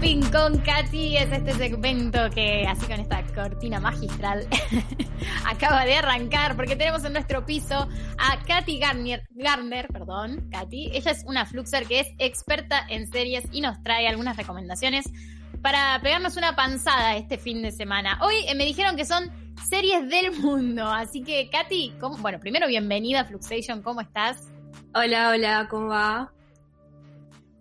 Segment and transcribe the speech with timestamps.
[0.00, 4.48] Zapping con Katy es este segmento que, así con esta cortina magistral,
[5.46, 10.92] acaba de arrancar porque tenemos en nuestro piso a Katy Garnier, Garner, perdón, Katy.
[10.94, 15.04] Ella es una fluxer que es experta en series y nos trae algunas recomendaciones
[15.60, 18.18] para pegarnos una panzada este fin de semana.
[18.22, 19.30] Hoy eh, me dijeron que son
[19.68, 24.48] series del mundo, así que Katy, bueno, primero bienvenida a Fluxation, ¿cómo estás?
[24.94, 26.32] Hola, hola, ¿cómo va?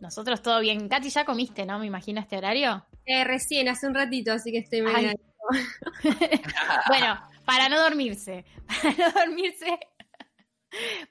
[0.02, 0.88] Nosotros todo bien.
[0.88, 1.80] Katy, ya comiste, ¿no?
[1.80, 2.86] Me imagino este horario.
[3.06, 5.12] Eh, recién, hace un ratito, así que estoy medio...
[6.88, 8.46] bueno, para no dormirse.
[8.82, 9.80] Para no dormirse.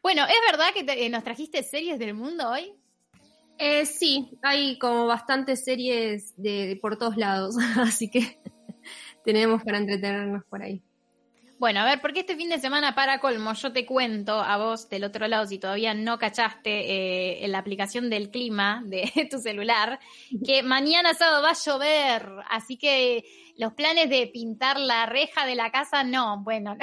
[0.02, 2.73] bueno, ¿es verdad que eh, nos trajiste series del mundo hoy?
[3.59, 8.41] Eh, sí, hay como bastantes series de por todos lados, así que
[9.24, 10.80] tenemos para entretenernos por ahí.
[11.59, 14.89] Bueno, a ver, porque este fin de semana para colmo, yo te cuento a vos
[14.89, 19.41] del otro lado, si todavía no cachaste eh, en la aplicación del clima de tu
[19.41, 19.99] celular,
[20.47, 23.24] que mañana sábado va a llover, así que
[23.57, 26.77] los planes de pintar la reja de la casa, no, bueno.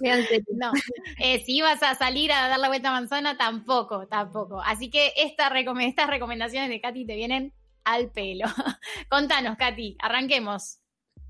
[0.00, 0.72] no,
[1.18, 4.62] eh, si ibas a salir a dar la vuelta a manzana, tampoco, tampoco.
[4.62, 8.46] Así que esta estas recomendaciones de Katy te vienen al pelo.
[9.10, 10.78] Contanos, Katy, arranquemos.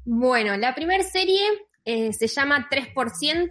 [0.04, 1.40] Bueno, la primera serie
[1.84, 3.50] eh, se llama 3%.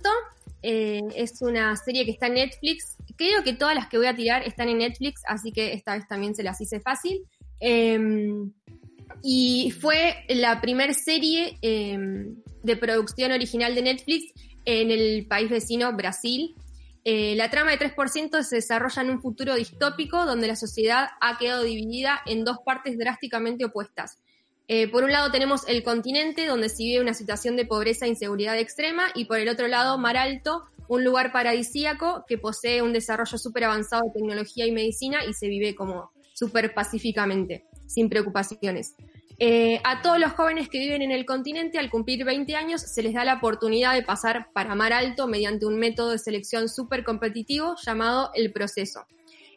[0.61, 2.97] Eh, es una serie que está en Netflix.
[3.15, 6.07] Creo que todas las que voy a tirar están en Netflix, así que esta vez
[6.07, 7.23] también se las hice fácil.
[7.59, 8.51] Em,
[9.23, 14.33] y fue la primera serie em, de producción original de Netflix
[14.65, 16.55] en el país vecino, Brasil.
[17.05, 21.37] Eh, la trama de 3% se desarrolla en un futuro distópico donde la sociedad ha
[21.37, 24.17] quedado dividida en dos partes drásticamente opuestas.
[24.71, 28.09] Eh, por un lado tenemos el continente, donde se vive una situación de pobreza e
[28.09, 32.93] inseguridad extrema, y por el otro lado, Mar Alto, un lugar paradisíaco que posee un
[32.93, 38.93] desarrollo súper avanzado de tecnología y medicina y se vive como súper pacíficamente, sin preocupaciones.
[39.39, 43.01] Eh, a todos los jóvenes que viven en el continente, al cumplir 20 años, se
[43.01, 47.03] les da la oportunidad de pasar para Mar Alto mediante un método de selección súper
[47.03, 49.07] competitivo llamado el proceso.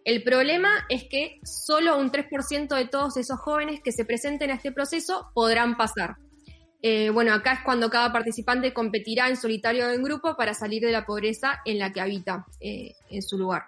[0.04, 4.54] El problema es que solo un 3% de todos esos jóvenes que se presenten a
[4.54, 6.16] este proceso podrán pasar.
[6.82, 10.82] Eh, bueno, acá es cuando cada participante competirá en solitario o en grupo para salir
[10.82, 13.66] de la pobreza en la que habita eh, en su lugar.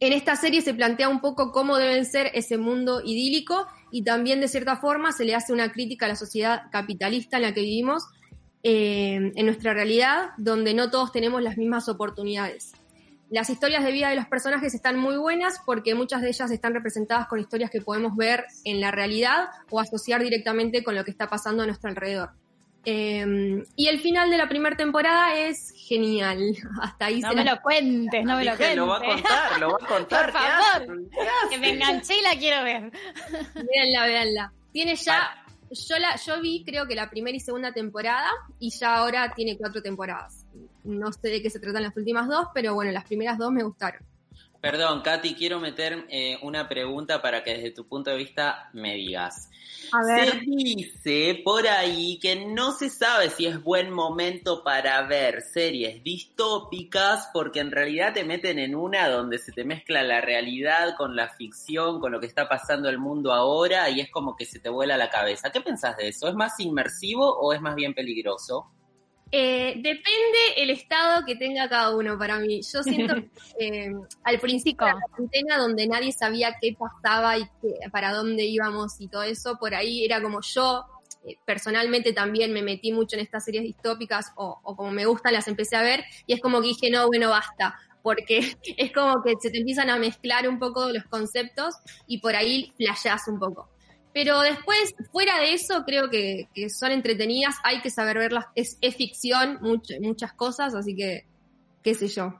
[0.00, 4.40] En esta serie se plantea un poco cómo deben ser ese mundo idílico y también
[4.40, 7.60] de cierta forma se le hace una crítica a la sociedad capitalista en la que
[7.60, 8.04] vivimos,
[8.62, 12.72] eh, en nuestra realidad, donde no todos tenemos las mismas oportunidades.
[13.30, 16.74] Las historias de vida de los personajes están muy buenas porque muchas de ellas están
[16.74, 21.10] representadas con historias que podemos ver en la realidad o asociar directamente con lo que
[21.10, 22.30] está pasando a nuestro alrededor.
[22.86, 26.38] Em, y el final de la primera temporada es genial.
[26.82, 28.76] Hasta ahí no me lo cuentes, no me lo cuentes.
[28.76, 30.32] Lo va a contar, lo va a contar.
[30.32, 32.90] Por favor, que me enganché y la quiero ver.
[33.54, 34.52] Véanla, véanla.
[34.70, 38.96] Tiene ya, yo, la, yo vi creo que la primera y segunda temporada y ya
[38.96, 40.43] ahora tiene cuatro temporadas.
[40.84, 43.62] No sé de qué se tratan las últimas dos, pero bueno, las primeras dos me
[43.62, 44.04] gustaron.
[44.64, 48.94] Perdón, Katy, quiero meter eh, una pregunta para que desde tu punto de vista me
[48.94, 49.50] digas.
[49.92, 50.30] A ver.
[50.30, 56.02] Se dice por ahí que no se sabe si es buen momento para ver series
[56.02, 61.14] distópicas porque en realidad te meten en una donde se te mezcla la realidad con
[61.14, 64.60] la ficción, con lo que está pasando el mundo ahora y es como que se
[64.60, 65.52] te vuela la cabeza.
[65.52, 66.26] ¿Qué pensás de eso?
[66.26, 68.70] ¿Es más inmersivo o es más bien peligroso?
[69.32, 72.60] Eh, depende el estado que tenga cada uno para mí.
[72.62, 73.14] Yo siento
[73.58, 73.92] que eh,
[74.22, 77.44] al principio de la cuarentena donde nadie sabía qué pasaba y
[77.90, 80.84] para dónde íbamos y todo eso, por ahí era como yo
[81.26, 85.32] eh, personalmente también me metí mucho en estas series distópicas o, o, como me gustan
[85.32, 88.38] las empecé a ver y es como que dije, no, bueno, basta, porque
[88.76, 91.74] es como que se te empiezan a mezclar un poco los conceptos
[92.06, 93.73] y por ahí flasheás un poco.
[94.14, 99.58] Pero después, fuera de eso, creo que, son entretenidas, hay que saber verlas, es, ficción,
[100.00, 101.26] muchas cosas, así que,
[101.82, 102.38] qué sé yo.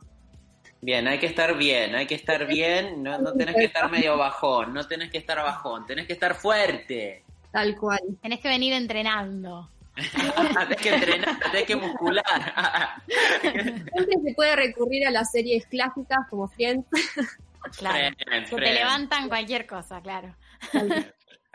[0.80, 4.16] Bien, hay que estar bien, hay que estar bien, no, no tenés que estar medio
[4.16, 7.25] bajón, no tenés que estar bajón, tenés que estar fuerte.
[7.50, 8.00] Tal cual.
[8.22, 9.69] Tenés que venir entrenando.
[9.96, 12.25] tenés que entrenar, tenés que muscular.
[13.43, 16.87] Siempre se puede recurrir a las series clásicas como Friends.
[17.78, 20.37] Claro, que te levantan cualquier cosa, claro.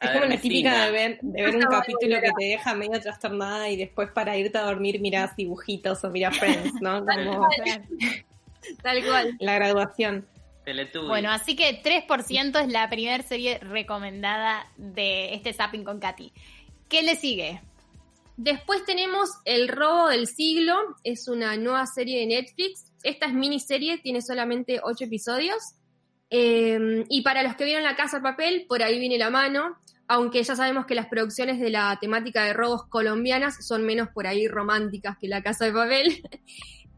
[0.02, 3.70] Es como la típica de ver, de ver un capítulo que te deja medio trastornada
[3.70, 7.06] y después para irte a dormir miras dibujitos o miras Friends, ¿no?
[8.82, 9.36] Tal cual.
[9.40, 10.26] La graduación.
[11.08, 16.32] Bueno, así que 3% es la primera serie recomendada de este Zapping con Katy.
[16.88, 17.62] ¿Qué le sigue?
[18.38, 22.92] Después tenemos El robo del siglo, es una nueva serie de Netflix.
[23.04, 25.58] Esta es miniserie, tiene solamente 8 episodios
[26.30, 29.78] Em, y para los que vieron La Casa de Papel, por ahí viene la mano,
[30.08, 34.28] aunque ya sabemos que las producciones de la temática de robos colombianas son menos por
[34.28, 36.24] ahí románticas que La Casa de Papel.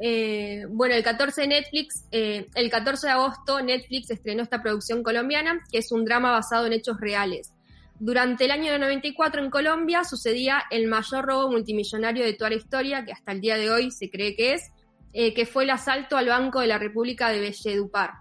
[0.04, 5.04] Eh, bueno, el 14 de Netflix, eh, el 14 de agosto Netflix estrenó esta producción
[5.04, 7.54] colombiana, que es un drama basado en hechos reales.
[8.00, 13.06] Durante el año 94 en Colombia sucedía el mayor robo multimillonario de toda la historia,
[13.06, 14.72] que hasta el día de hoy se cree que es,
[15.14, 18.14] eh, que fue el asalto al Banco de la República de Belledupar.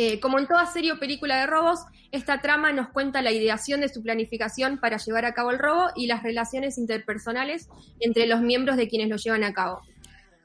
[0.00, 1.80] Eh, como en toda serie o película de robos,
[2.12, 5.88] esta trama nos cuenta la ideación de su planificación para llevar a cabo el robo
[5.96, 7.68] y las relaciones interpersonales
[7.98, 9.82] entre los miembros de quienes lo llevan a cabo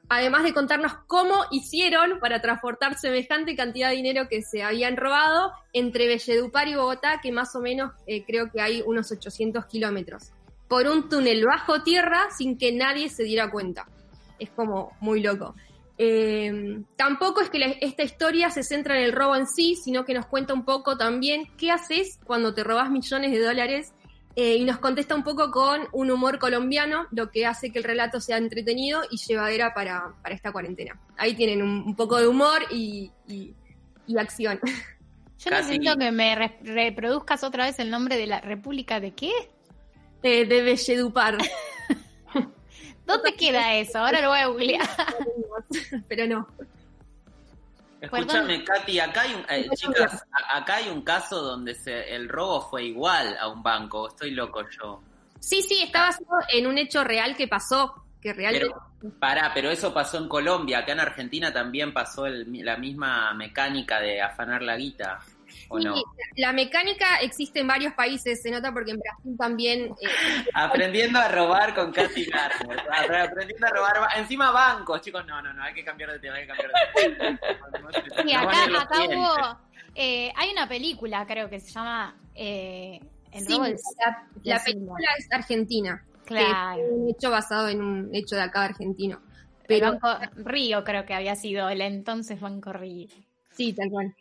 [0.08, 5.52] además de contarnos cómo hicieron para transportar semejante cantidad de dinero que se habían robado
[5.72, 10.32] entre Belledupar y Bogotá, que más o menos eh, creo que hay unos 800 kilómetros,
[10.68, 13.86] por un túnel bajo tierra sin que nadie se diera cuenta.
[14.38, 15.54] Es como muy loco.
[15.96, 20.14] Eh, tampoco es que esta historia se centra en el robo en sí, sino que
[20.14, 23.92] nos cuenta un poco también qué haces cuando te robas millones de dólares
[24.34, 27.84] eh, y nos contesta un poco con un humor colombiano, lo que hace que el
[27.84, 30.98] relato sea entretenido y llevadera para, para esta cuarentena.
[31.16, 33.54] Ahí tienen un, poco de humor y, y,
[34.18, 34.58] acción.
[35.38, 39.30] Yo necesito que me reproduzcas otra vez el nombre de la República de qué?
[40.22, 41.36] de Belledupar.
[43.06, 43.98] ¿Dónde queda eso?
[43.98, 44.88] Ahora lo voy a googlear.
[46.08, 46.48] Pero no.
[48.00, 52.60] Escúchame, Katy, acá hay un, eh, chicas, acá hay un caso donde se, el robo
[52.60, 54.08] fue igual a un banco.
[54.08, 55.02] Estoy loco yo.
[55.40, 58.74] Sí, sí, está basado en un hecho real que pasó, que realmente...
[59.00, 60.78] Pero, pará, pero eso pasó en Colombia.
[60.80, 65.20] Acá en Argentina también pasó la misma mecánica de afanar la guita.
[66.36, 69.94] La mecánica existe en varios países, se nota porque en Brasil también...
[70.00, 70.08] Eh,
[70.54, 72.80] aprendiendo a robar con Katy Garner,
[73.20, 76.46] aprendiendo a robar, encima bancos, chicos, no, no, no, hay que cambiar de tema, hay
[76.46, 77.38] que cambiar de tema.
[78.24, 79.58] Sí, acá, acá hubo,
[79.94, 82.16] eh, hay una película, creo que se llama...
[82.34, 83.00] Eh,
[83.32, 83.58] el sí,
[84.44, 86.04] la, película es argentina.
[86.24, 86.82] Claro.
[86.82, 89.20] un hecho basado en un hecho de acá argentino.
[89.66, 93.08] Pero, el Banco Río creo que había sido el entonces Banco Río.
[93.50, 94.14] Sí, tal cual.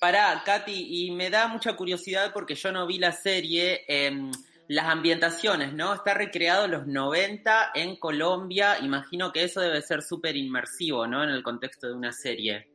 [0.00, 3.84] Pará, Katy, y me da mucha curiosidad porque yo no vi la serie.
[3.86, 4.32] Em,
[4.70, 5.92] las ambientaciones, ¿no?
[5.92, 8.78] Está recreado en los 90 en Colombia.
[8.80, 11.24] Imagino que eso debe ser súper inmersivo, ¿no?
[11.24, 12.68] En el contexto de una serie.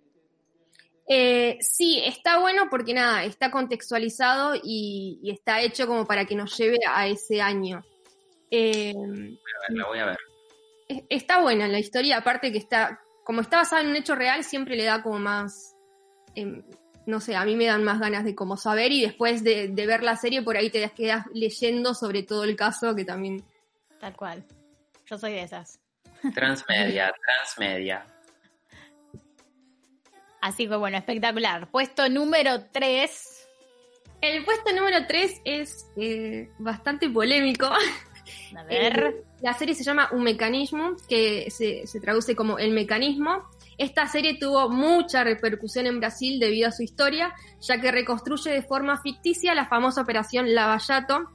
[1.08, 6.58] Eh, sí, está bueno porque nada, está contextualizado y, está hecho como para que nos
[6.58, 7.82] lleve a ese año.
[8.52, 10.18] Eh, voy a ver, la voy a ver.
[11.10, 14.76] Está buena la historia, aparte que está, como está basada en un hecho real, siempre
[14.76, 15.78] le da como más,
[16.36, 16.62] em,
[17.06, 20.04] no sé, a mí me dan más ganas de como saber y después de, ver
[20.04, 23.44] la serie por ahí te quedas leyendo sobre todo el caso que también...
[24.00, 24.44] Tal cual.
[25.06, 25.80] Yo soy de esas.
[26.34, 27.14] Transmedia,
[27.46, 28.06] transmedia.
[30.42, 31.70] Así que bueno, espectacular.
[31.70, 33.48] Puesto número 3.
[34.22, 37.66] El puesto número 3 es eh, bastante polémico.
[37.66, 39.24] A ver.
[39.46, 43.44] La serie se llama Un Mecanismo, que se, se traduce como El Mecanismo.
[43.78, 47.32] Esta serie tuvo mucha repercusión en Brasil debido a su historia,
[47.62, 51.30] ya que reconstruye de forma ficticia la famosa operación Lavallato,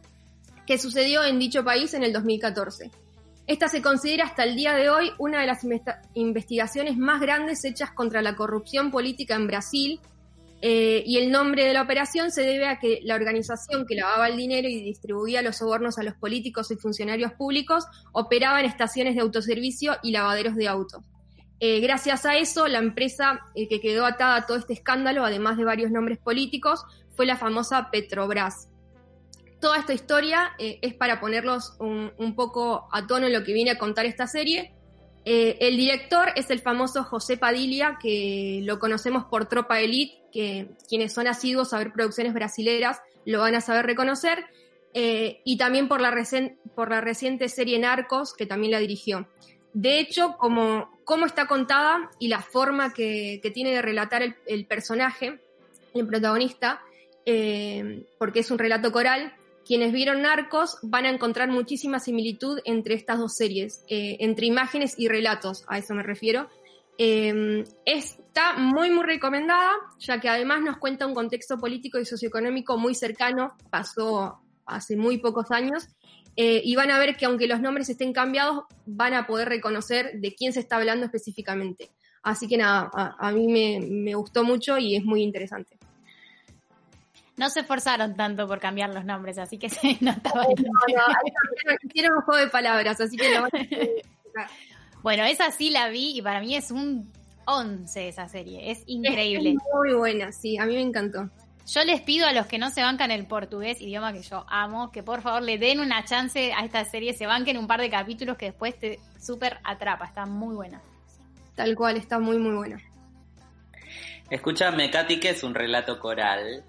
[0.67, 2.91] que sucedió en dicho país en el 2014.
[3.47, 5.65] Esta se considera hasta el día de hoy una de las
[6.15, 10.01] investigaciones más grandes hechas contra la corrupción política en Brasil,
[10.63, 14.29] eh, y el nombre de la operación se debe a que la organización que lavaba
[14.29, 19.15] el dinero y distribuía los sobornos a los políticos y funcionarios públicos operaba en estaciones
[19.15, 21.03] de autoservicio y lavaderos de autos.
[21.61, 25.57] Eh, gracias a eso, la empresa eh, que quedó atada a todo este escándalo, además
[25.57, 26.85] de varios nombres políticos,
[27.17, 28.69] fue la famosa Petrobras.
[29.61, 33.77] Toda esta historia es para ponerlos un, poco a tono en lo que viene a
[33.77, 34.73] contar esta serie.
[35.25, 41.13] El director es el famoso José Padilla, que lo conocemos por Tropa Elite, que quienes
[41.13, 44.47] son asiduos a ver producciones brasileras lo van a saber reconocer,
[44.93, 49.29] y también por la, reciente serie Narcos, que también la dirigió.
[49.73, 50.89] De hecho, como,
[51.25, 55.41] está contada y la forma que, tiene de relatar el, personaje,
[55.95, 56.83] el protagonista,
[57.25, 59.35] eh, porque es un relato coral,
[59.71, 64.97] quienes vieron Narcos van a encontrar muchísima similitud entre estas dos series, eh, entre imágenes
[64.99, 66.49] y relatos, a eso me refiero.
[66.99, 72.79] Eh, está muy, muy recomendada, ya que además nos cuenta un contexto político y socioeconómico
[72.79, 75.87] muy cercano, pasó hace muy pocos años,
[76.35, 80.19] eh, y van a ver que aunque los nombres estén cambiados, van a poder reconocer
[80.19, 81.93] de quién se está hablando específicamente.
[82.25, 85.79] Así que nada, a, mí me, gustó mucho y es muy interesante.
[87.37, 90.45] No se esforzaron tanto por cambiar los nombres, así que se notaba.
[90.45, 93.47] No, no, hicieron un juego de palabras, así que lo
[95.03, 97.11] Bueno, esa sí la vi y para mí es un
[97.47, 99.51] 11 esa serie, es increíble.
[99.51, 101.31] Es muy buena, sí, a mí me encantó.
[101.67, 104.91] Yo les pido a los que no se bancan el portugués, idioma que yo amo,
[104.91, 107.89] que por favor le den una chance a esta serie, se banquen un par de
[107.89, 110.81] capítulos que después te súper atrapa, está muy buena.
[111.55, 112.81] Tal cual, está muy, muy buena.
[114.31, 116.65] Escúchame, Katy, ¿qué es un relato coral?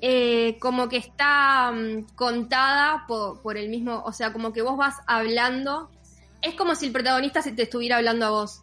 [0.00, 4.76] Eh, como que está mm, contada por, por, el mismo, o sea, como que vos
[4.76, 5.90] vas hablando,
[6.40, 8.62] es como si el protagonista se te estuviera hablando a vos.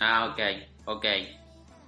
[0.00, 0.40] Ah, ok,
[0.86, 1.04] ok.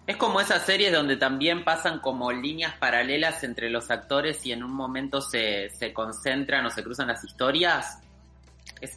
[0.06, 4.62] Es como esas series donde también pasan como líneas paralelas entre los actores y en
[4.62, 7.99] un momento se, se concentran o se cruzan las historias.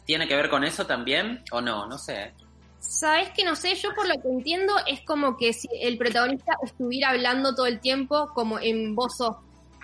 [0.04, 1.86] ¿Tiene que ver con eso también o no?
[1.86, 2.34] No sé.
[2.80, 6.52] Sabes que no sé, yo por lo que entiendo es como que si el protagonista
[6.62, 9.38] estuviera hablando todo el tiempo como en voz off.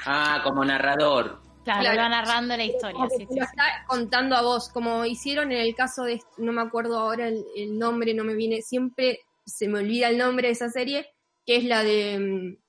[0.04, 1.40] Ah, como narrador.
[1.64, 3.06] Claro, va narrando la historia.
[3.16, 6.98] Sí, lo está contando a vos, como hicieron en el caso de, no me acuerdo
[6.98, 10.68] ahora el, el nombre, no me viene, siempre se me olvida el nombre de esa
[10.70, 11.08] serie,
[11.46, 12.62] que es la de mm,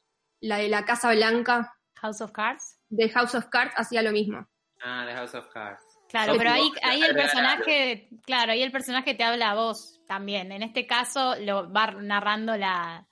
[0.43, 1.73] la de la Casa Blanca.
[1.95, 2.79] House of Cards.
[2.89, 4.45] De House of Cards hacía lo mismo.
[4.81, 5.81] Ah, de House of Cards.
[6.09, 10.51] Claro, pero ahí, ahí el personaje, claro, ahí el personaje te habla a vos también.
[10.51, 13.07] En este caso lo va narrando la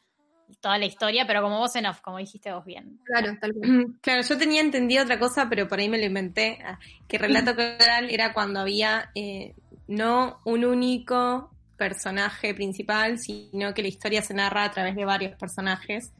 [0.59, 2.99] toda la historia, pero como vos en off, como dijiste vos bien.
[3.03, 3.87] Claro, tal cual.
[4.01, 7.55] Claro, yo tenía entendido otra cosa, pero por ahí me lo inventé, ah, que relato
[7.55, 9.53] coral era cuando había eh,
[9.87, 15.35] no un único personaje principal, sino que la historia se narra a través de varios
[15.37, 16.13] personajes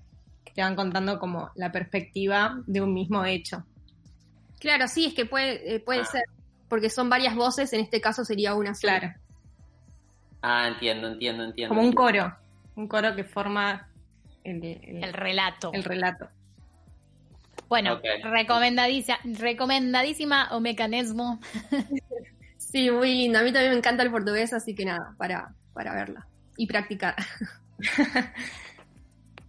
[0.43, 3.63] que te van contando como la perspectiva de un mismo hecho.
[4.59, 6.23] Claro, sí, es que puede, eh, puede ser,
[6.67, 8.99] porque son varias voces, en este caso sería una sola.
[8.99, 9.15] Claro.
[10.41, 11.75] Ah, entiendo, entiendo, entiendo.
[11.75, 12.35] Como un coro,
[12.75, 13.87] un coro que forma
[14.43, 14.63] el,
[15.03, 15.71] el relato.
[15.73, 16.29] El relato.
[17.67, 18.21] Bueno, okay.
[18.21, 21.39] recomendadísima, recomendadísima o mecanismo.
[22.71, 23.39] Sí, muy lindo.
[23.39, 27.15] A mí también me encanta el portugués, así que nada, para, para verla y practicar.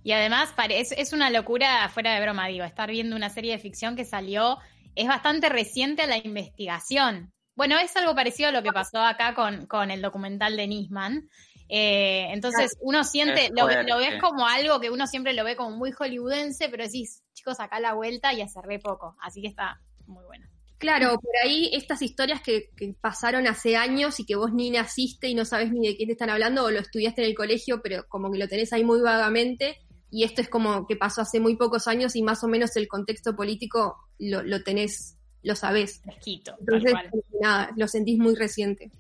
[0.02, 3.58] y además es, es una locura, fuera de broma, digo, estar viendo una serie de
[3.60, 4.58] ficción que salió,
[4.96, 7.32] es bastante reciente a la investigación.
[7.54, 11.28] Bueno, es algo parecido a lo que pasó acá con, con el documental de Nisman.
[11.68, 15.76] Eh, entonces uno siente, lo, lo, ves como algo que uno siempre lo ve como
[15.76, 19.16] muy hollywoodense, pero decís, chicos, acá la vuelta y hace re poco.
[19.20, 20.46] Así que está muy bueno.
[20.78, 25.28] Claro, por ahí estas historias que, que, pasaron hace años y que vos ni naciste
[25.28, 27.80] y no sabes ni de qué te están hablando o lo estudiaste en el colegio,
[27.82, 29.78] pero como que lo tenés ahí muy vagamente
[30.12, 32.86] y esto es como que pasó hace muy pocos años y más o menos el
[32.86, 36.00] contexto político lo, lo tenés, lo sabés.
[36.02, 36.54] Fresquito.
[36.60, 36.92] Entonces,
[37.40, 38.90] nada, lo sentís muy reciente.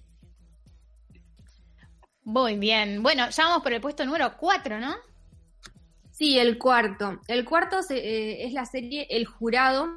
[2.24, 3.02] Muy bien.
[3.02, 4.94] Bueno, ya vamos por el puesto número 4, ¿no?
[6.12, 7.20] Sí, el cuarto.
[7.26, 9.88] El cuarto se, eh, es la serie El Jurado,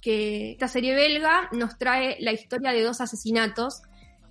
[0.00, 3.82] que esta serie belga nos trae la historia de dos asesinatos,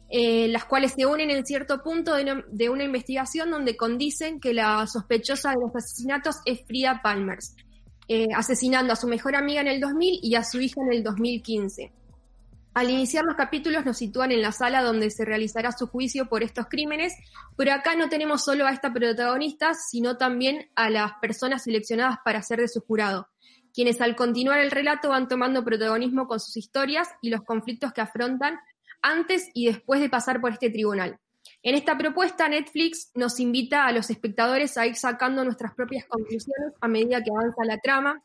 [0.09, 4.88] eh, las cuales se unen en cierto punto de una, investigación donde condicen que la
[4.88, 7.55] sospechosa de los asesinatos es Frida Palmers,
[8.07, 11.03] eh, asesinando a su mejor amiga en el 2000 y a su hija en el
[11.03, 11.91] 2015.
[12.79, 16.43] Al iniciar los capítulos nos sitúan en la sala donde se realizará su juicio por
[16.43, 17.13] estos crímenes,
[17.57, 22.41] pero acá no tenemos solo a esta protagonista, sino también a las personas seleccionadas para
[22.41, 23.27] ser de su jurado
[23.74, 28.00] quienes al continuar el relato van tomando protagonismo con sus historias y los conflictos que
[28.00, 28.57] afrontan
[29.01, 31.19] antes y después de pasar por este tribunal.
[31.63, 36.74] En esta propuesta, Netflix nos invita a los espectadores a ir sacando nuestras propias conclusiones
[36.79, 38.24] a medida que avanza la trama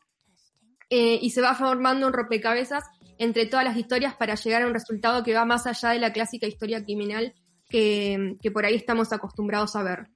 [0.89, 2.85] eh, y se va formando un rompecabezas
[3.17, 6.13] entre todas las historias para llegar a un resultado que va más allá de la
[6.13, 7.33] clásica historia criminal
[7.69, 10.07] que, que por ahí estamos acostumbrados a ver.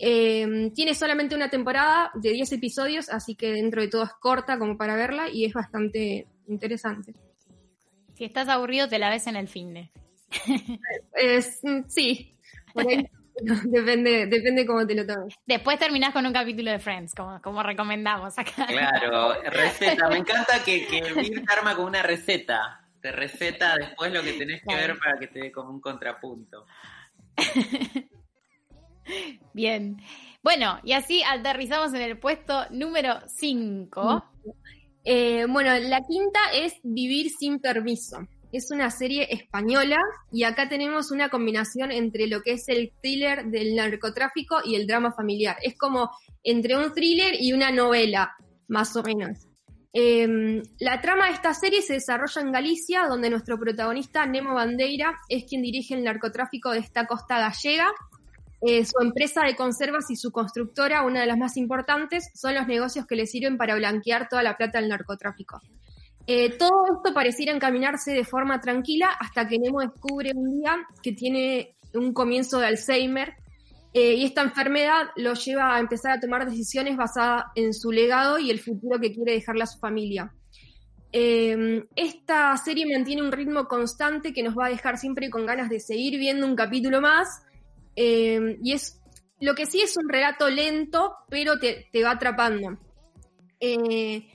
[0.00, 4.58] Eh, tiene solamente una temporada de 10 episodios, así que dentro de todo es corta
[4.58, 7.14] como para verla y es bastante interesante.
[8.14, 9.90] Si estás aburrido, te la ves en el fin de.
[11.14, 12.36] es, sí,
[13.64, 15.34] depende, depende cómo te lo tomes.
[15.46, 18.66] Después terminás con un capítulo de Friends, como, como recomendamos acá.
[18.66, 20.08] Claro, receta.
[20.08, 22.84] Me encanta que, que Mirta arma con una receta.
[23.00, 26.66] Te receta después lo que tenés que ver para que te dé como un contrapunto.
[29.54, 29.96] Bien.
[30.42, 34.24] Bueno, y así aterrizamos en el puesto número 5.
[35.04, 38.18] Eh, bueno, la quinta es Vivir sin permiso.
[38.52, 39.98] Es una serie española
[40.32, 44.86] y acá tenemos una combinación entre lo que es el thriller del narcotráfico y el
[44.86, 45.56] drama familiar.
[45.62, 46.10] Es como
[46.42, 48.36] entre un thriller y una novela,
[48.68, 49.46] más o menos.
[49.92, 55.18] Eh, la trama de esta serie se desarrolla en Galicia, donde nuestro protagonista, Nemo Bandeira,
[55.28, 57.92] es quien dirige el narcotráfico de esta costa gallega
[58.60, 62.66] eh, su empresa de conservas y su constructora, una de las más importantes, son los
[62.66, 65.60] negocios que le sirven para blanquear toda la plata del narcotráfico.
[66.30, 71.12] Eh, todo esto pareciera encaminarse de forma tranquila hasta que Nemo descubre un día que
[71.12, 73.34] tiene un comienzo de Alzheimer
[73.94, 78.38] Eh, y esta enfermedad lo lleva a empezar a tomar decisiones basadas en su legado
[78.38, 80.30] y el futuro que quiere dejarle a su familia.
[81.10, 85.70] Eh, esta serie mantiene un ritmo constante que nos va a dejar siempre con ganas
[85.70, 87.42] de seguir viendo un capítulo más.
[87.96, 89.00] Eh, y es
[89.40, 92.78] lo que sí es un relato lento, pero te, te va atrapando.
[93.58, 94.28] Eh,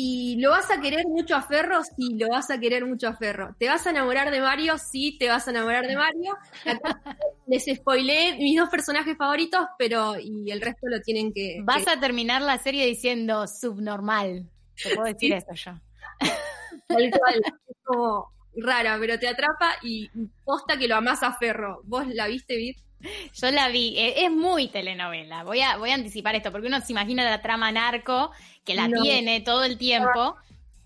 [0.00, 3.16] y lo vas a querer mucho a Ferro, sí, lo vas a querer mucho a
[3.16, 3.56] Ferro.
[3.58, 4.78] ¿Te vas a enamorar de Mario?
[4.78, 6.36] Sí, te vas a enamorar de Mario.
[6.64, 7.02] Acá
[7.48, 11.58] les spoileé mis dos personajes favoritos, pero y el resto lo tienen que...
[11.64, 14.48] Vas que- a terminar la serie diciendo subnormal.
[14.80, 15.72] Te puedo decir eso yo.
[16.86, 17.42] Tal cual.
[17.66, 20.08] Es como rara, pero te atrapa y
[20.44, 21.80] posta que lo amás a Ferro.
[21.82, 22.76] ¿Vos la viste, Vid?
[23.34, 25.44] Yo la vi, eh, es muy telenovela.
[25.44, 28.32] Voy a, voy a anticipar esto, porque uno se imagina la trama narco,
[28.64, 29.02] que la No.
[29.02, 30.36] tiene todo el tiempo,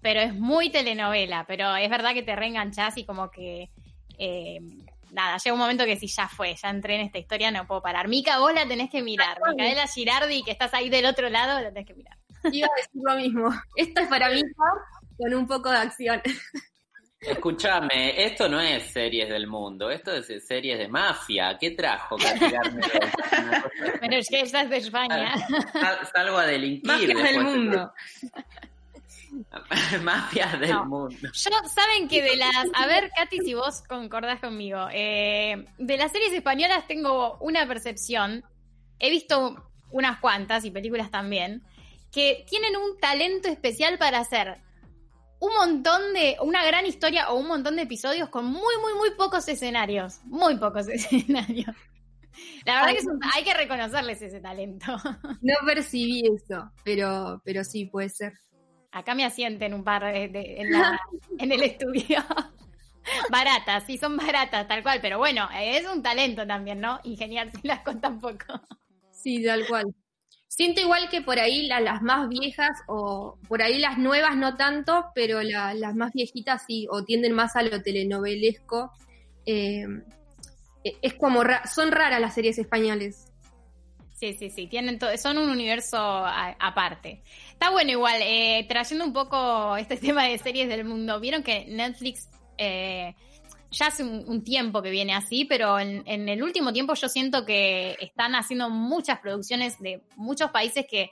[0.00, 1.44] pero es muy telenovela.
[1.46, 3.70] Pero es verdad que te reenganchás y como que.
[4.18, 4.60] eh,
[5.10, 7.82] nada, llega un momento que si ya fue, ya entré en esta historia, no puedo
[7.82, 8.08] parar.
[8.08, 9.38] Mica, vos la tenés que mirar.
[9.50, 12.16] Micaela Girardi, que estás ahí del otro lado, la tenés que mirar.
[12.50, 13.50] Iba a decir lo mismo.
[13.76, 14.40] Esto es para mí
[15.18, 16.22] con un poco de acción.
[17.22, 21.56] Escúchame, esto no es series del mundo, esto es series de mafia.
[21.58, 22.16] ¿Qué trajo
[24.00, 25.34] Pero es que ella es de España.
[25.72, 26.86] Sal- Salgo a delinquir.
[27.14, 27.92] Mafias del mundo.
[30.02, 30.84] Mafias del No.
[30.84, 31.16] mundo.
[31.32, 32.66] Yo, saben que de las.
[32.74, 34.88] A ver, Katy, si vos concordás conmigo.
[34.92, 38.44] eh, de las series españolas tengo una percepción.
[38.98, 41.62] He visto unas cuantas y películas también.
[42.10, 44.58] Que tienen un talento especial para hacer
[45.44, 46.36] un montón de.
[46.40, 50.20] Una gran historia o un montón de episodios con muy, muy, muy pocos escenarios.
[50.24, 51.74] Muy pocos escenarios.
[52.64, 54.86] La verdad que es un- hay que reconocerles ese talento.
[55.42, 58.32] No percibí eso, pero, pero sí, puede ser.
[58.92, 61.00] Acá me asienten un par de, de- en, la-
[61.38, 62.22] en el estudio.
[63.30, 67.00] baratas, sí, son baratas, tal cual, pero bueno, es un talento también, ¿no?
[67.02, 68.60] Ingeniárselas con tan poco.
[69.10, 69.92] Sí, tal cual.
[70.54, 74.54] Siento igual que por ahí la- las más viejas o por ahí las nuevas no
[74.54, 78.92] tanto, pero la- las más viejitas sí, o tienden más a lo telenovelesco.
[79.46, 79.86] Eh,
[80.84, 81.40] e- es como,
[81.74, 83.32] son raras las series españoles.
[84.12, 87.22] Sí, sí, sí, tienen son un universo aparte.
[87.50, 91.64] Está bueno igual, eh, trayendo un poco este tema de series del mundo, vieron que
[91.64, 93.14] Netflix eh,
[93.72, 97.44] ya hace un, tiempo que viene así, pero en, en el último tiempo yo siento
[97.44, 101.10] que están haciendo muchas producciones de muchos países que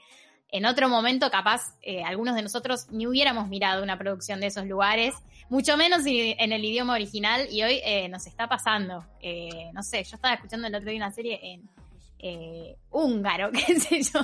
[0.49, 4.65] en otro momento capaz eh, algunos de nosotros ni hubiéramos mirado una producción de esos
[4.65, 5.15] lugares,
[5.49, 9.05] mucho menos en el idioma original y hoy eh, nos está pasando.
[9.19, 11.69] Eh, no sé, yo estaba escuchando el otro día una serie en
[12.19, 14.21] eh, húngaro, qué sé yo.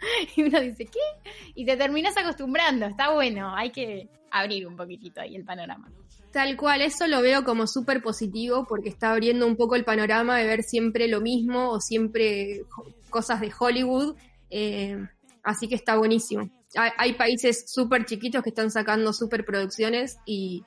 [0.36, 1.30] Y uno dice, ¿qué?
[1.54, 5.90] Y te terminas acostumbrando, está bueno, hay que abrir un poquitito ahí el panorama.
[6.32, 10.38] Tal cual, eso lo veo como súper positivo porque está abriendo un poco el panorama
[10.38, 12.62] de ver siempre lo mismo o siempre
[13.10, 14.16] cosas de Hollywood.
[14.50, 14.96] eh,
[15.42, 16.48] así que está buenísimo.
[16.76, 20.62] Hay, hay países súper chiquitos que están sacando súper producciones y,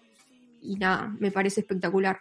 [0.62, 2.20] y nada, me parece espectacular.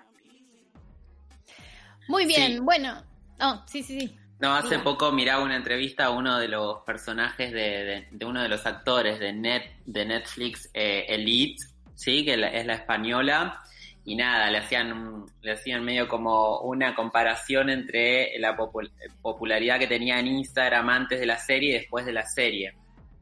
[2.08, 2.58] Muy bien, Sí.
[2.60, 3.02] bueno.
[3.40, 4.16] Oh, sí, sí, sí.
[4.42, 8.42] No, hace poco miraba una entrevista a uno de los personajes de, de- de uno
[8.42, 11.62] de los actores de, Net, de Netflix, eh, Elite,
[11.94, 12.24] ¿sí?
[12.24, 13.60] que la- es la española,
[14.04, 18.90] y nada, le hacían, le hacían medio como una comparación entre la popul-
[19.22, 22.74] popularidad que tenía en Instagram antes de la serie y después de la serie.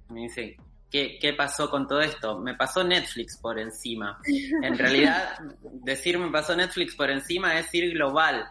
[0.09, 0.57] Me dice,
[0.91, 2.39] ¿qué, qué pasó con todo esto?
[2.39, 4.19] Me pasó Netflix por encima.
[4.63, 5.39] En realidad,
[5.85, 8.47] decir me pasó Netflix por encima es ir global.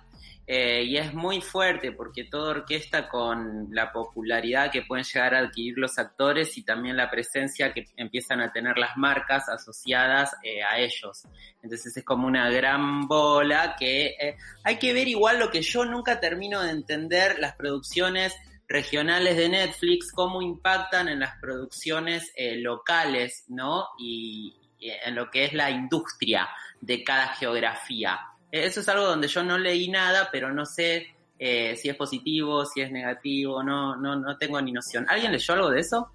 [0.52, 5.40] Eh, y es muy fuerte porque todo orquesta con la popularidad que pueden llegar a
[5.42, 10.64] adquirir los actores y también la presencia que empiezan a tener las marcas asociadas eh,
[10.64, 11.28] a ellos.
[11.62, 15.86] Entonces es como una gran bola que eh, hay que ver igual lo que yo
[15.86, 18.36] nunca termino de entender, las producciones
[18.68, 23.90] regionales de Netflix, cómo impactan en las producciones locales, ¿no?
[24.00, 26.50] Y en lo que es la industria
[26.82, 28.20] de cada geografía.
[28.52, 31.08] Eso es algo donde yo no leí nada, pero no sé
[31.38, 35.06] eh, si es positivo, si es negativo, no, no, no tengo ni noción.
[35.10, 36.12] ¿Alguien leyó algo de eso?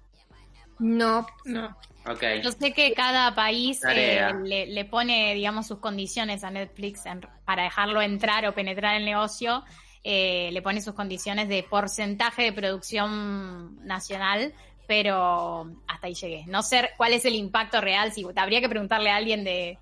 [0.79, 1.75] No, No.
[2.07, 2.21] Ok.
[2.43, 7.21] Yo sé que cada país eh, le, le pone, digamos, sus condiciones a Netflix en-
[7.45, 9.63] para dejarlo entrar o penetrar el negocio.
[10.07, 14.53] eh, le pone sus condiciones de porcentaje de producción nacional,
[14.87, 16.43] pero hasta ahí llegué.
[16.45, 19.79] No sé cuál es el impacto real, si habría que preguntarle a alguien de,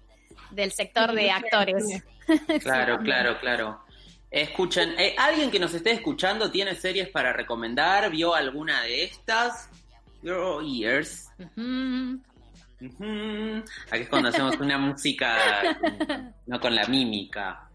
[0.51, 1.83] del sector de actores.
[2.61, 3.83] Claro, claro, claro.
[4.31, 8.09] Escuchen, eh, ¿alguien que nos esté escuchando tiene series para recomendar?
[8.09, 9.69] ¿Vio alguna de estas?
[10.21, 11.29] Your Ears.
[13.91, 15.37] Aquí es cuando hacemos una música,
[16.47, 17.69] no con la mímica.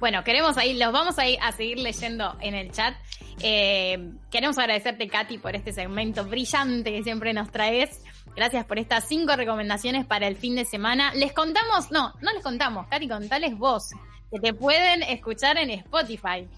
[0.00, 2.94] Bueno, queremos ahí, los vamos a, ir a seguir leyendo en el chat.
[3.42, 8.02] Eh, queremos agradecerte, Katy, por este segmento brillante que siempre nos traes.
[8.40, 11.12] Gracias por estas cinco recomendaciones para el fin de semana.
[11.12, 13.90] Les contamos, no, no les contamos, Cari, contales vos,
[14.32, 16.48] que te pueden escuchar en Spotify.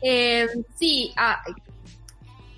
[0.00, 1.42] Eh, sí, ah,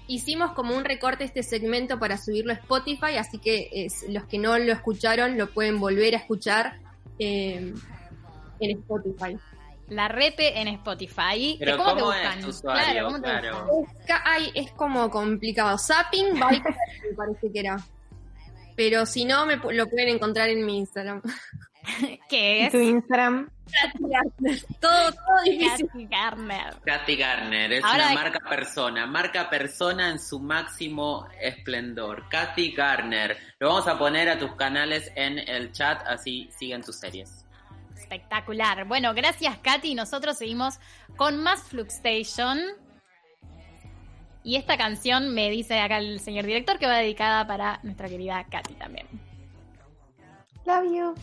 [0.07, 4.39] hicimos como un recorte este segmento para subirlo a Spotify, así que eh, los que
[4.39, 6.79] no lo escucharon lo pueden volver a escuchar
[7.19, 7.75] eh,
[8.61, 9.37] en Spotify.
[9.89, 11.59] La Repe en Spotify.
[11.77, 12.39] ¿Cómo, ¿cómo buscan?
[12.39, 13.11] Es claro,
[14.55, 15.77] es como complicado.
[15.79, 17.77] Zapping by me parece que era.
[18.77, 21.21] Pero si no, me lo pueden encontrar en mi Instagram.
[22.29, 22.73] ¿Qué es?
[22.73, 23.51] Tu Instagram.
[24.81, 25.89] todo, todo difícil.
[25.89, 26.75] Katy Garner.
[26.85, 32.29] Katy Garner es una marca persona, marca persona en su máximo esplendor.
[32.29, 33.37] Katy Garner.
[33.59, 37.45] Lo vamos a poner a tus canales en el chat, así siguen tus series.
[38.13, 38.85] Espectacular.
[38.87, 39.95] Bueno, gracias Katy.
[39.95, 40.79] Nosotros seguimos
[41.17, 42.61] con más Fluxstation.
[44.45, 48.45] Y esta canción me dice acá el señor director que va dedicada para nuestra querida
[48.45, 49.07] Katy también.
[50.67, 51.15] Love you.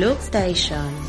[0.00, 0.99] Loop Station.